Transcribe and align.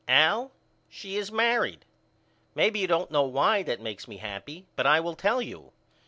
Al 0.07 0.51
she 0.89 1.15
is 1.15 1.31
married. 1.31 1.85
Maybe 2.55 2.79
you 2.79 2.87
don't 2.87 3.11
know 3.11 3.21
why 3.21 3.61
that 3.61 3.79
makes 3.79 4.07
me 4.07 4.17
happy 4.17 4.65
but 4.75 4.87
I 4.87 4.99
will 4.99 5.13
tell 5.13 5.43
you. 5.43 5.73